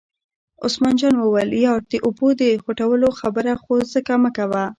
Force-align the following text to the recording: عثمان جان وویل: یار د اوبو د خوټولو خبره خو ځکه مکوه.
عثمان 0.65 0.93
جان 1.01 1.15
وویل: 1.17 1.51
یار 1.65 1.81
د 1.91 1.93
اوبو 2.05 2.27
د 2.41 2.43
خوټولو 2.63 3.07
خبره 3.19 3.53
خو 3.61 3.73
ځکه 3.93 4.13
مکوه. 4.23 4.63